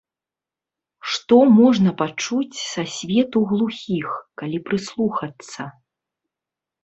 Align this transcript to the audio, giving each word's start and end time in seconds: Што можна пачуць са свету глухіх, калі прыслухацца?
Што 1.15 1.37
можна 1.57 1.91
пачуць 2.01 2.55
са 2.71 2.85
свету 2.95 3.39
глухіх, 3.51 4.07
калі 4.43 4.57
прыслухацца? 4.69 5.61